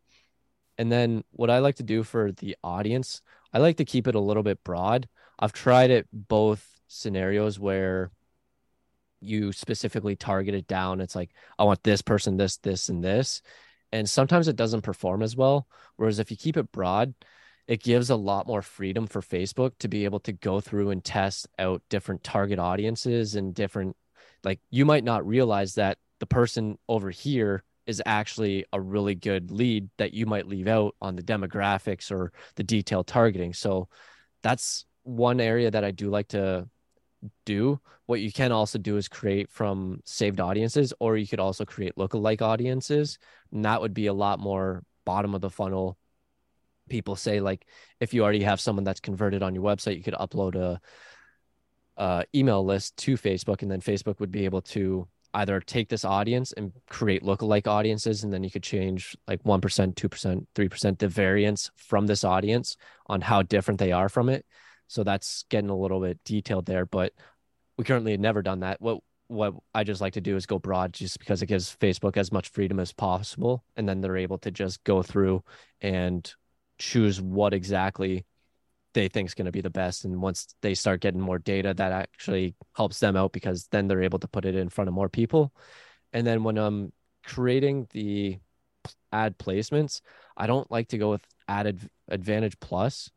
[0.76, 4.16] And then what I like to do for the audience, I like to keep it
[4.16, 5.08] a little bit broad.
[5.38, 8.10] I've tried it both scenarios where
[9.20, 11.00] you specifically target it down.
[11.00, 13.40] It's like, I want this person, this, this, and this.
[13.92, 15.68] And sometimes it doesn't perform as well.
[15.96, 17.14] Whereas if you keep it broad,
[17.66, 21.04] it gives a lot more freedom for Facebook to be able to go through and
[21.04, 23.96] test out different target audiences and different
[24.44, 29.50] like you might not realize that the person over here is actually a really good
[29.50, 33.52] lead that you might leave out on the demographics or the detailed targeting.
[33.52, 33.88] So
[34.42, 36.68] that's one area that I do like to
[37.44, 37.80] do.
[38.06, 41.96] What you can also do is create from saved audiences, or you could also create
[41.96, 43.18] lookalike audiences.
[43.52, 45.98] And that would be a lot more bottom of the funnel.
[46.88, 47.66] People say like
[48.00, 50.80] if you already have someone that's converted on your website, you could upload a,
[51.96, 56.04] a email list to Facebook, and then Facebook would be able to either take this
[56.04, 61.08] audience and create lookalike audiences, and then you could change like 1%, 2%, 3% the
[61.08, 64.46] variance from this audience on how different they are from it.
[64.86, 67.12] So that's getting a little bit detailed there, but
[67.76, 68.80] we currently had never done that.
[68.80, 72.16] What what I just like to do is go broad just because it gives Facebook
[72.16, 73.64] as much freedom as possible.
[73.74, 75.42] And then they're able to just go through
[75.80, 76.30] and
[76.78, 78.24] choose what exactly
[78.94, 80.04] they think is going to be the best.
[80.04, 84.02] And once they start getting more data, that actually helps them out because then they're
[84.02, 85.52] able to put it in front of more people.
[86.12, 86.92] And then when I'm
[87.24, 88.38] creating the
[89.12, 90.00] ad placements,
[90.36, 93.10] I don't like to go with added advantage plus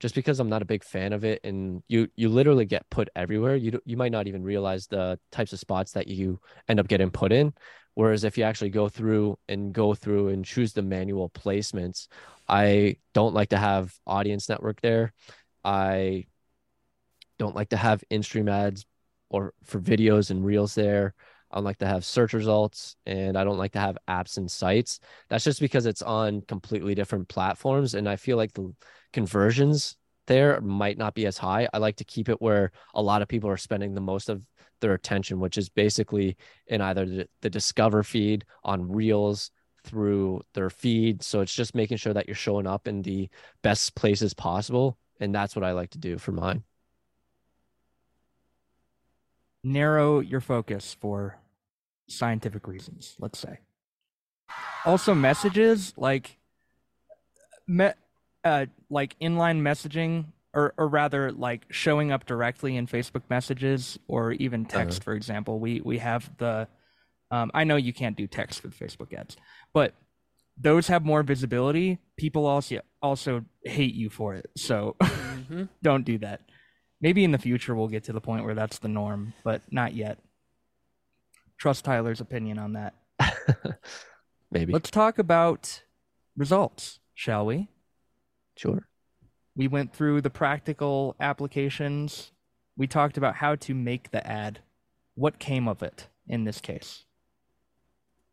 [0.00, 3.08] just because I'm not a big fan of it and you you literally get put
[3.14, 6.88] everywhere you you might not even realize the types of spots that you end up
[6.88, 7.54] getting put in
[7.94, 12.08] whereas if you actually go through and go through and choose the manual placements
[12.48, 15.12] I don't like to have audience network there
[15.64, 16.26] I
[17.38, 18.86] don't like to have in-stream ads
[19.30, 21.14] or for videos and reels there
[21.52, 24.50] I don't like to have search results and I don't like to have apps and
[24.50, 25.00] sites.
[25.28, 27.94] That's just because it's on completely different platforms.
[27.94, 28.74] And I feel like the
[29.12, 31.68] conversions there might not be as high.
[31.72, 34.42] I like to keep it where a lot of people are spending the most of
[34.82, 39.50] their attention, which is basically in either the, Discover feed on Reels
[39.84, 41.22] through their feed.
[41.22, 43.30] So it's just making sure that you're showing up in the
[43.62, 44.98] best places possible.
[45.18, 46.64] And that's what I like to do for mine.
[49.64, 51.38] Narrow your focus for
[52.08, 53.60] scientific reasons, let's say.
[54.84, 56.38] Also, messages like
[57.66, 57.90] me,
[58.44, 64.32] uh, like inline messaging, or or rather, like showing up directly in Facebook messages or
[64.32, 64.78] even uh-huh.
[64.78, 65.00] text.
[65.00, 65.04] Uh-huh.
[65.04, 66.68] For example, we we have the.
[67.30, 69.36] Um, I know you can't do text with Facebook ads,
[69.72, 69.94] but
[70.58, 71.98] those have more visibility.
[72.16, 75.64] People also also hate you for it, so mm-hmm.
[75.82, 76.42] don't do that.
[77.00, 79.94] Maybe in the future we'll get to the point where that's the norm, but not
[79.94, 80.18] yet
[81.62, 82.94] trust Tyler's opinion on that.
[84.50, 84.72] Maybe.
[84.72, 85.82] Let's talk about
[86.36, 87.68] results, shall we?
[88.56, 88.88] Sure.
[89.54, 92.32] We went through the practical applications.
[92.76, 94.60] We talked about how to make the ad.
[95.14, 97.04] What came of it in this case?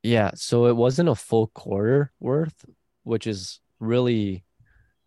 [0.02, 2.66] Yeah, so it wasn't a full quarter worth,
[3.04, 4.44] which is really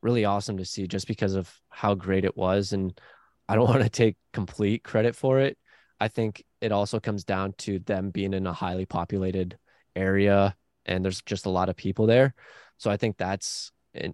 [0.03, 3.01] really awesome to see just because of how great it was and
[3.49, 5.57] I don't want to take complete credit for it.
[6.01, 9.57] I think it also comes down to them being in a highly populated
[9.95, 12.35] area and there's just a lot of people there.
[12.79, 14.13] So I think that's a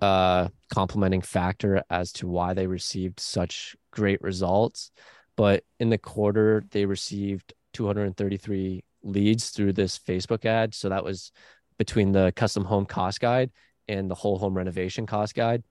[0.00, 4.90] uh, complementing factor as to why they received such great results.
[5.36, 10.74] But in the quarter, they received 233 leads through this Facebook ad.
[10.74, 11.32] So that was
[11.78, 13.50] between the custom home cost guide
[13.86, 15.62] and the whole home renovation cost guide,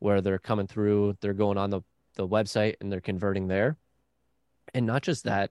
[0.00, 1.80] where they're coming through, they're going on the,
[2.16, 3.76] the website and they're converting there
[4.74, 5.50] and not just that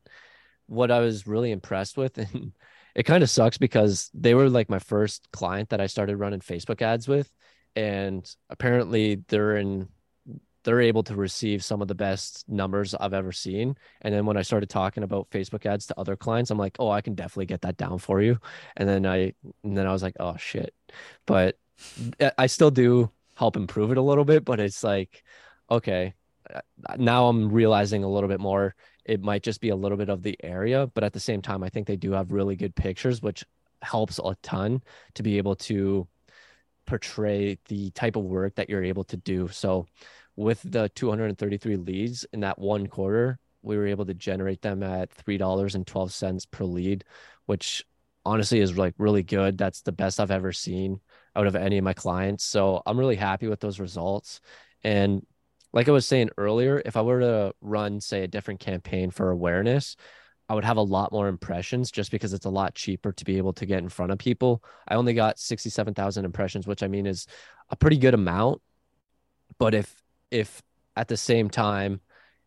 [0.67, 2.53] what i was really impressed with and
[2.95, 6.39] it kind of sucks because they were like my first client that i started running
[6.39, 7.31] facebook ads with
[7.75, 9.87] and apparently they're in
[10.63, 13.75] they're able to receive some of the best numbers I've ever seen.
[14.01, 16.89] And then when I started talking about Facebook ads to other clients, I'm like, oh,
[16.89, 18.39] I can definitely get that down for you.
[18.77, 19.33] And then I
[19.63, 20.73] and then I was like, oh shit.
[21.25, 21.57] But
[22.37, 25.23] I still do help improve it a little bit, but it's like,
[25.69, 26.13] okay,
[26.53, 26.61] uh,
[26.97, 30.23] now I'm realizing a little bit more it might just be a little bit of
[30.23, 33.21] the area, but at the same time, I think they do have really good pictures,
[33.21, 33.43] which
[33.81, 34.81] helps a ton
[35.15, 36.07] to be able to
[36.85, 39.47] portray the type of work that you're able to do.
[39.49, 39.87] So,
[40.35, 45.15] with the 233 leads in that one quarter, we were able to generate them at
[45.15, 47.03] $3.12 per lead,
[47.45, 47.85] which
[48.25, 49.57] honestly is like really good.
[49.57, 50.99] That's the best I've ever seen
[51.35, 52.43] out of any of my clients.
[52.43, 54.41] So, I'm really happy with those results.
[54.83, 55.25] And
[55.73, 59.31] like I was saying earlier, if I were to run, say, a different campaign for
[59.31, 59.95] awareness,
[60.49, 63.37] I would have a lot more impressions just because it's a lot cheaper to be
[63.37, 64.63] able to get in front of people.
[64.87, 67.27] I only got 67,000 impressions, which I mean is
[67.69, 68.61] a pretty good amount.
[69.57, 70.61] But if, if
[70.95, 72.01] at the same time,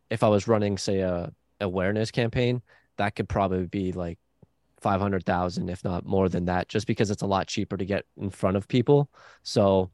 [0.09, 2.61] if I was running, say, a awareness campaign,
[2.97, 4.19] that could probably be like
[4.79, 8.29] 500,000, if not more than that, just because it's a lot cheaper to get in
[8.29, 9.09] front of people.
[9.43, 9.89] So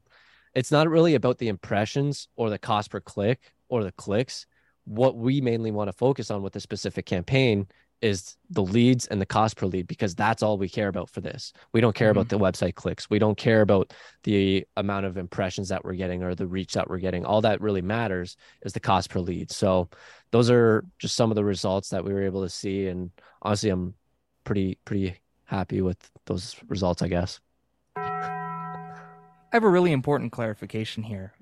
[0.54, 4.46] it's not really about the impressions or the cost per click or the clicks.
[4.84, 7.66] What we mainly want to focus on with a specific campaign
[8.04, 11.22] is the leads and the cost per lead because that's all we care about for
[11.22, 11.54] this.
[11.72, 12.18] We don't care mm-hmm.
[12.18, 13.08] about the website clicks.
[13.08, 16.90] We don't care about the amount of impressions that we're getting or the reach that
[16.90, 17.24] we're getting.
[17.24, 19.50] All that really matters is the cost per lead.
[19.50, 19.88] So
[20.32, 23.70] those are just some of the results that we were able to see and honestly
[23.70, 23.94] I'm
[24.44, 27.40] pretty pretty happy with those results, I guess.
[27.96, 31.32] I have a really important clarification here.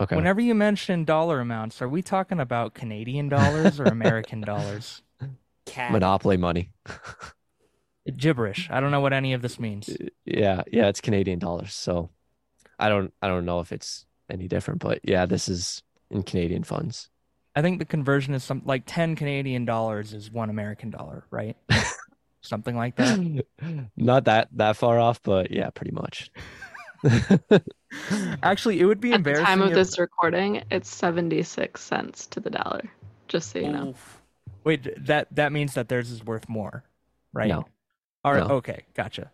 [0.00, 0.16] Okay.
[0.16, 5.02] Whenever you mention dollar amounts, are we talking about Canadian dollars or American dollars?
[5.76, 5.92] Cat.
[5.92, 6.70] Monopoly money.
[8.16, 8.68] Gibberish.
[8.70, 9.94] I don't know what any of this means.
[10.24, 11.74] Yeah, yeah, it's Canadian dollars.
[11.74, 12.08] So
[12.78, 16.64] I don't I don't know if it's any different, but yeah, this is in Canadian
[16.64, 17.10] funds.
[17.54, 21.58] I think the conversion is some like 10 Canadian dollars is 1 American dollar, right?
[22.40, 23.44] Something like that.
[23.98, 26.30] Not that that far off, but yeah, pretty much.
[28.42, 29.44] Actually, it would be At embarrassing.
[29.44, 29.74] At the time of if...
[29.74, 32.90] this recording, it's 76 cents to the dollar.
[33.28, 33.94] Just so you know.
[34.66, 36.82] Wait, that that means that theirs is worth more,
[37.32, 37.46] right?
[37.46, 37.66] No.
[38.24, 38.44] All right.
[38.44, 38.56] No.
[38.56, 38.82] Okay.
[38.94, 39.30] Gotcha.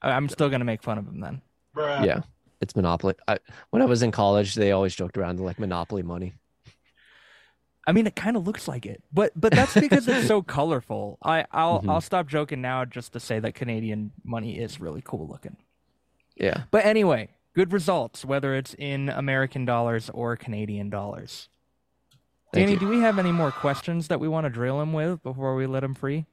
[0.00, 1.42] I'm still gonna make fun of them then.
[1.76, 2.20] Yeah,
[2.60, 3.14] it's monopoly.
[3.26, 3.38] I,
[3.70, 6.34] when I was in college, they always joked around like monopoly money.
[7.84, 11.18] I mean, it kind of looks like it, but but that's because it's so colorful.
[11.20, 11.90] I I'll mm-hmm.
[11.90, 15.56] I'll stop joking now just to say that Canadian money is really cool looking.
[16.36, 16.62] Yeah.
[16.70, 21.48] But anyway, good results, whether it's in American dollars or Canadian dollars.
[22.52, 25.56] Danny, do we have any more questions that we want to drill him with before
[25.56, 26.26] we let him free?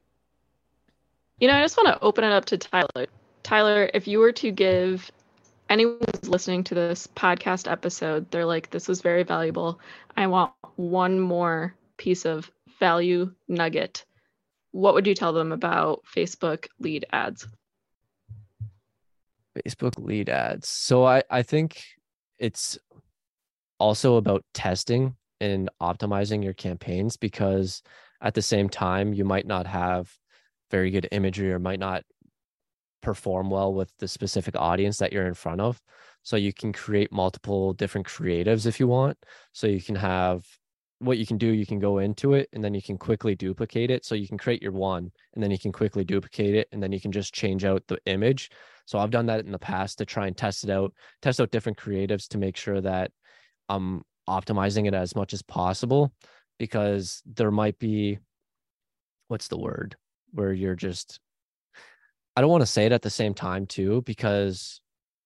[1.40, 3.08] You know, I just want to open it up to Tyler.
[3.42, 5.12] Tyler, if you were to give
[5.70, 9.80] anyone who's listening to this podcast episode, they're like, this was very valuable.
[10.16, 12.50] I want one more piece of
[12.80, 14.06] value nugget.
[14.72, 17.48] What would you tell them about Facebook lead ads?
[19.58, 20.70] Facebook lead ads.
[20.70, 21.84] So I, I think
[22.40, 22.78] it's
[23.80, 27.82] also about testing in optimizing your campaigns because
[28.22, 30.12] at the same time you might not have
[30.72, 32.04] very good imagery or might not
[33.02, 35.80] perform well with the specific audience that you're in front of.
[36.24, 39.18] So you can create multiple different creatives if you want.
[39.52, 40.46] So you can have
[41.00, 43.92] what you can do you can go into it and then you can quickly duplicate
[43.92, 44.06] it.
[44.06, 46.94] So you can create your one and then you can quickly duplicate it and then
[46.94, 48.50] you can just change out the image.
[48.86, 51.52] So i've done that in the past to try and test it out test out
[51.52, 53.12] different creatives to make sure that
[53.70, 56.12] i'm optimizing it as much as possible
[56.60, 58.20] because there might be
[59.28, 59.96] what's the word
[60.32, 61.20] where you're just
[62.36, 64.82] I don't want to say it at the same time too because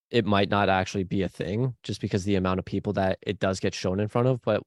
[0.09, 3.39] it might not actually be a thing just because the amount of people that it
[3.39, 4.63] does get shown in front of but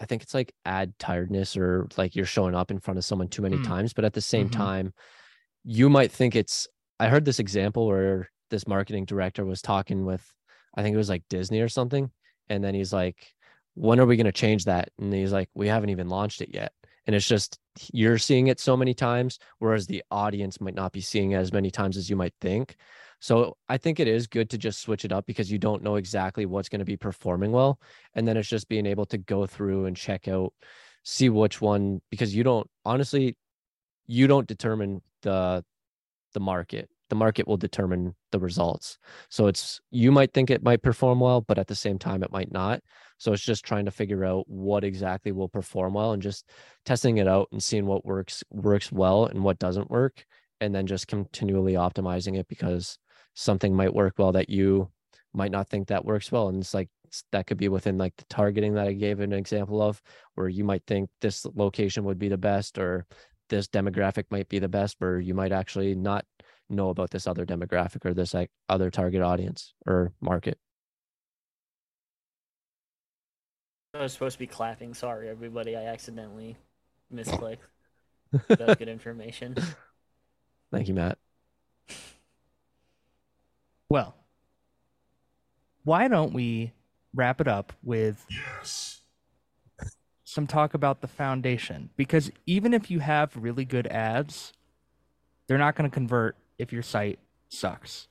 [0.00, 3.28] I think it's like ad tiredness or like you're showing up in front of someone
[3.28, 3.66] too many mm.
[3.66, 4.60] times but at the same mm-hmm.
[4.60, 4.94] time
[5.64, 6.66] you might think it's
[7.00, 10.32] I heard this example where this marketing director was talking with
[10.76, 12.10] I think it was like Disney or something
[12.48, 13.34] and then he's like,
[13.74, 14.90] when are we going to change that?
[14.98, 16.72] And he's like, we haven't even launched it yet.
[17.06, 17.58] And it's just,
[17.92, 21.70] you're seeing it so many times, whereas the audience might not be seeing as many
[21.70, 22.76] times as you might think.
[23.20, 25.96] So I think it is good to just switch it up because you don't know
[25.96, 27.80] exactly what's going to be performing well.
[28.14, 30.52] And then it's just being able to go through and check out,
[31.02, 33.36] see which one, because you don't, honestly,
[34.06, 35.64] you don't determine the,
[36.34, 38.98] the market the market will determine the results.
[39.30, 42.32] So it's you might think it might perform well, but at the same time it
[42.32, 42.80] might not.
[43.18, 46.48] So it's just trying to figure out what exactly will perform well and just
[46.84, 50.24] testing it out and seeing what works works well and what doesn't work
[50.60, 52.98] and then just continually optimizing it because
[53.34, 54.90] something might work well that you
[55.32, 56.88] might not think that works well and it's like
[57.32, 60.02] that could be within like the targeting that I gave an example of
[60.34, 63.06] where you might think this location would be the best or
[63.48, 66.24] this demographic might be the best where you might actually not
[66.68, 70.58] know about this other demographic or this like other target audience or market.
[73.94, 74.94] I was supposed to be clapping.
[74.94, 75.76] Sorry, everybody.
[75.76, 76.56] I accidentally
[77.12, 77.58] misclicked.
[78.48, 79.56] That's good information.
[80.70, 81.18] Thank you, Matt.
[83.88, 84.14] Well,
[85.84, 86.72] why don't we
[87.14, 89.00] wrap it up with yes.
[90.24, 91.88] some talk about the foundation?
[91.96, 94.52] Because even if you have really good ads,
[95.46, 98.08] they're not going to convert if your site sucks.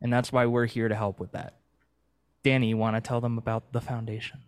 [0.00, 1.58] And that's why we're here to help with that.
[2.44, 4.40] Danny, you want to tell them about the foundation?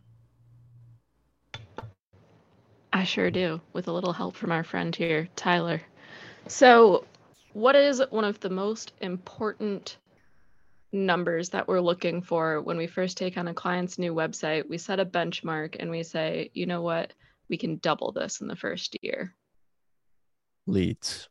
[2.93, 5.81] I sure do, with a little help from our friend here, Tyler.
[6.47, 7.05] So,
[7.53, 9.97] what is one of the most important
[10.93, 14.69] numbers that we're looking for when we first take on a client's new website?
[14.69, 17.13] We set a benchmark and we say, you know what,
[17.49, 19.35] we can double this in the first year.
[20.67, 21.29] Leads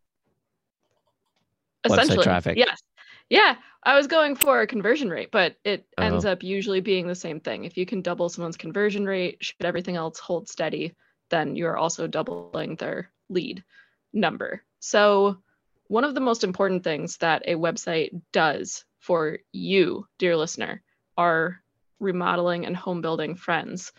[1.86, 2.58] essentially traffic.
[2.58, 2.82] Yes.
[3.30, 3.56] Yeah.
[3.84, 6.04] I was going for a conversion rate, but it Oh.
[6.04, 7.64] ends up usually being the same thing.
[7.64, 10.96] If you can double someone's conversion rate, should everything else hold steady,
[11.30, 13.64] then you're also doubling their lead
[14.12, 14.64] number.
[14.80, 15.38] So,
[15.88, 20.84] one of the most important things that a website does for you, dear listener,
[21.18, 21.62] our
[22.00, 23.92] remodeling and home building friends,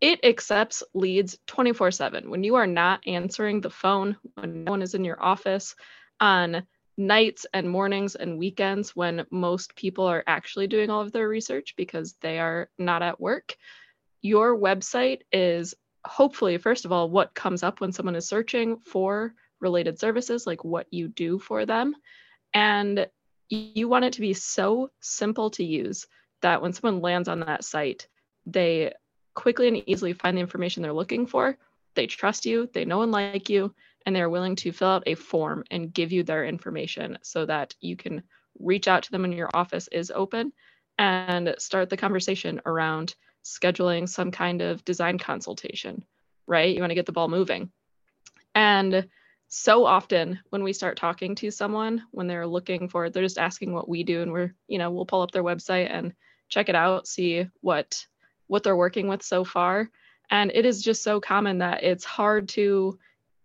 [0.00, 2.30] it accepts leads 24 7.
[2.30, 5.74] When you are not answering the phone, when no one is in your office,
[6.20, 6.66] on
[6.96, 11.74] nights and mornings and weekends when most people are actually doing all of their research
[11.76, 13.56] because they are not at work,
[14.20, 19.34] your website is hopefully, first of all, what comes up when someone is searching for
[19.60, 21.94] related services, like what you do for them.
[22.54, 23.06] And
[23.48, 26.06] you want it to be so simple to use
[26.42, 28.08] that when someone lands on that site,
[28.46, 28.92] they
[29.34, 31.56] quickly and easily find the information they're looking for.
[31.94, 33.74] They trust you, they know and like you,
[34.06, 37.74] and they're willing to fill out a form and give you their information so that
[37.80, 38.22] you can
[38.58, 40.52] reach out to them when your office is open
[40.98, 46.04] and start the conversation around scheduling some kind of design consultation,
[46.46, 46.74] right?
[46.74, 47.70] You want to get the ball moving.
[48.54, 49.08] And
[49.48, 53.72] so often when we start talking to someone, when they're looking for, they're just asking
[53.72, 56.12] what we do, and we're, you know, we'll pull up their website and
[56.48, 58.04] check it out, see what
[58.46, 59.90] what they're working with so far.
[60.30, 62.98] And it is just so common that it's hard to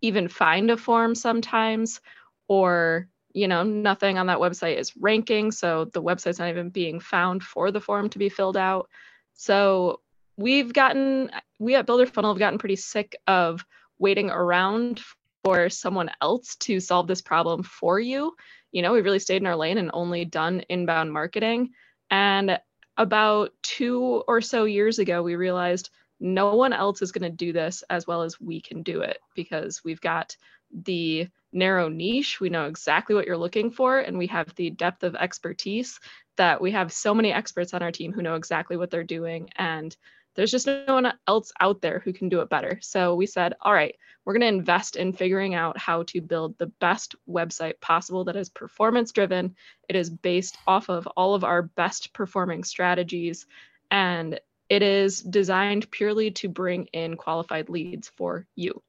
[0.04, 2.00] even find a form sometimes,
[2.48, 7.00] or you know, nothing on that website is ranking, so the website's not even being
[7.00, 8.88] found for the form to be filled out.
[9.34, 10.02] So
[10.38, 13.66] we've gotten, we at Builder Funnel have gotten pretty sick of
[13.98, 15.02] waiting around
[15.44, 18.34] for someone else to solve this problem for you.
[18.72, 21.72] You know, we really stayed in our lane and only done inbound marketing.
[22.12, 22.60] And
[22.98, 25.90] about two or so years ago, we realized
[26.24, 29.20] no one else is going to do this as well as we can do it
[29.36, 30.38] because we've got
[30.72, 32.40] the narrow niche.
[32.40, 36.00] We know exactly what you're looking for, and we have the depth of expertise
[36.38, 39.50] that we have so many experts on our team who know exactly what they're doing.
[39.58, 39.96] And
[40.36, 42.80] there's just no one else out there who can do it better.
[42.82, 46.58] So we said, all right, we're going to invest in figuring out how to build
[46.58, 49.56] the best website possible that is performance driven.
[49.90, 53.46] It is based off of all of our best performing strategies.
[53.92, 54.40] And
[54.70, 58.82] it is designed purely to bring in qualified leads for you.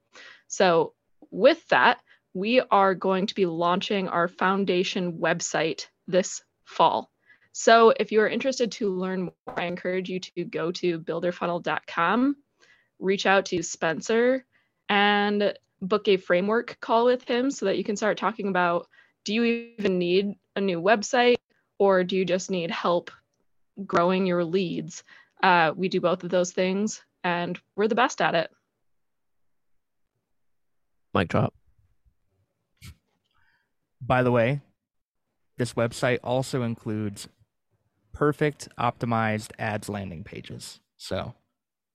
[0.47, 0.95] So,
[1.31, 2.01] with that,
[2.33, 7.11] we are going to be launching our foundation website this fall.
[7.53, 12.37] So, if you are interested to learn more, I encourage you to go to builderfunnel.com,
[12.99, 14.45] reach out to Spencer,
[14.89, 18.89] and book a framework call with him so that you can start talking about
[19.25, 19.45] do you
[19.79, 21.37] even need a new website
[21.79, 23.11] or do you just need help
[23.87, 25.03] growing your leads?
[25.43, 28.51] Uh, we do both of those things and we're the best at it.
[31.13, 31.55] Mic drop.
[34.01, 34.61] By the way,
[35.57, 37.29] this website also includes
[38.13, 40.81] perfect optimized ads landing pages.
[40.97, 41.35] So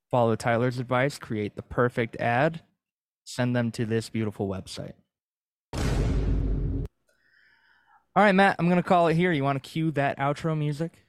[0.10, 2.62] follow Tyler's advice, create the perfect ad,
[3.24, 4.94] send them to this beautiful website.
[8.16, 9.32] All right, Matt, I'm going to call it here.
[9.32, 11.06] You want to cue that outro music?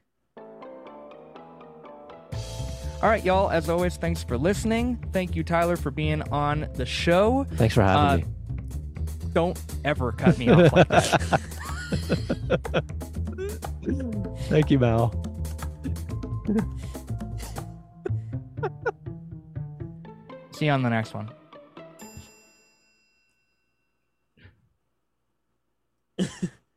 [3.03, 3.51] All right, y'all.
[3.51, 5.03] As always, thanks for listening.
[5.11, 7.47] Thank you, Tyler, for being on the show.
[7.55, 8.33] Thanks for having uh, me.
[9.33, 12.85] Don't ever cut me off like that.
[14.51, 15.15] Thank you, Mal.
[20.53, 21.31] See you on the next one.